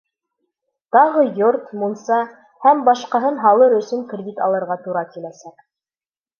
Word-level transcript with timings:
Тағы 0.95 1.25
йорт, 1.41 1.67
мунса 1.81 2.17
һәм 2.67 2.81
башҡаһын 2.89 3.39
һалыр 3.47 3.79
өсөн 3.83 4.03
кредит 4.15 4.43
алырға 4.49 4.81
тура 4.89 5.07
киләсәк. 5.15 5.67